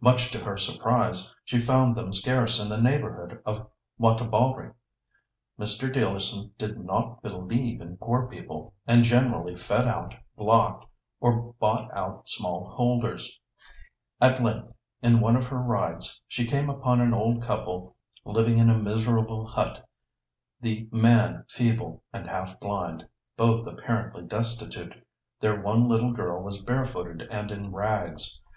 [0.00, 3.68] Much to her surprise, she found them scarce in the neighbourhood of
[4.00, 4.72] Wantabalree.
[5.60, 5.88] Mr.
[5.94, 10.86] Dealerson did not 'believe in' poor people, and generally 'fed out,' 'blocked,'
[11.20, 13.40] or bought out small holders.
[14.20, 17.94] At length, in one of her rides, she came upon an old couple
[18.24, 19.88] living in a miserable hut,
[20.60, 23.06] the man feeble and half blind,
[23.36, 24.96] both apparently destitute;
[25.40, 28.42] their one little girl was barefooted and in rags.